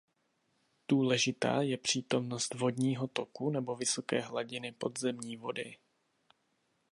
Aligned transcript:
Důležitá 0.87 1.61
je 1.61 1.77
přítomnost 1.77 2.53
vodního 2.55 3.07
toku 3.07 3.49
nebo 3.49 3.75
vysoké 3.75 4.19
hladiny 4.21 4.71
podzemní 4.71 5.37
vody. 5.37 5.77